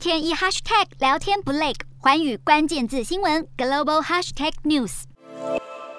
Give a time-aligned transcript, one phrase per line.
[0.00, 5.02] 天一 hashtag 聊天不累，寰宇关键字新闻 global hashtag news。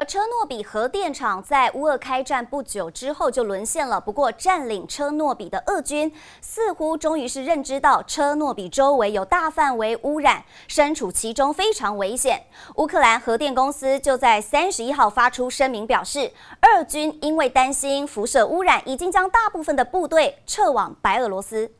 [0.08, 4.02] 车诺比核电厂在乌俄开战不久之后就沦陷了。
[4.02, 6.12] 不过，占领车诺比的俄军
[6.42, 12.48] 似乎终于是认知到车诺比周围有大范围污染，身处其中非常危险。
[12.78, 16.32] 乌克兰核电公司就在三十一号发出声明，表示
[16.64, 21.72] 俄军因为担心辐射污染，已经将大部分的部队撤往白俄罗斯。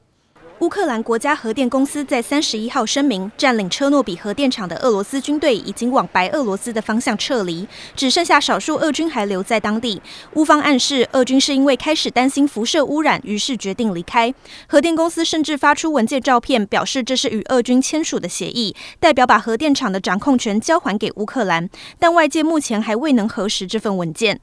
[0.62, 10.00] 乌克兰国家核电公司在三十一号声明，占领车诺比核电厂的俄罗斯军队已经往白俄罗斯的方向撤离，只剩下少数俄军还留在当地。
[10.36, 14.32] 乌方暗示，俄军是因为开始担心辐射污染，于是决定离开。
[14.68, 21.68] 核电公司甚至发出文件照片，表示这是与俄军签署的协议，代表把核电厂的掌控权交还给乌克兰。
[21.98, 24.40] 但外界目前还未能核实这份文件。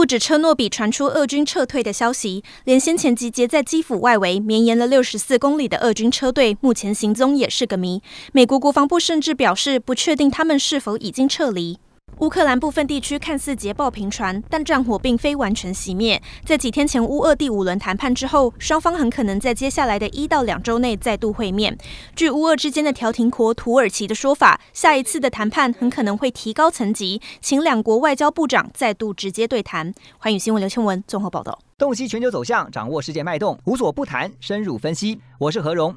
[0.00, 8.00] 不止车诺比传出俄军撤退的消息，连先前集结在基辅外围绵延了六十四公里的俄军车队，目前行踪也是个谜。
[8.32, 11.78] 美国国防部甚至表示，不确定他们是否已经撤离。
[12.20, 16.20] 乌克兰部分地区看似捷报频传，但战火并非完全熄灭。
[16.44, 21.78] 在几天前乌俄第五轮谈判之后，双方很可能在接下来的一到两周内再度会面。
[22.14, 29.90] 据乌俄之间的调停国土耳其的说法，下一次的谈判很可能会提高层级，请两国外交部长再度直接对谈。
[30.18, 31.58] 寰宇新闻刘倩文综合报道。
[31.78, 35.18] 洞悉全球走向，掌握世界脉动，无所不谈，深入分析。
[35.38, 35.96] 我是何荣。